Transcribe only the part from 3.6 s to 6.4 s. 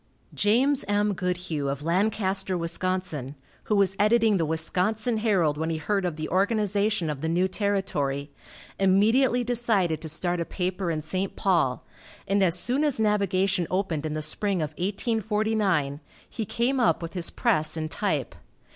who was editing the Wisconsin Herald, when he heard of the